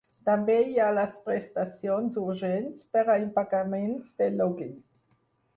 També 0.27 0.53
hi 0.69 0.79
ha 0.85 0.93
les 0.99 1.19
prestacions 1.27 2.17
urgents 2.23 2.81
per 2.97 3.05
a 3.11 3.19
impagaments 3.27 4.13
del 4.23 4.39
lloguer. 4.41 4.73